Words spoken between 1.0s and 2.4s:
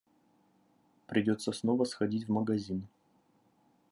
Придётся снова сходить в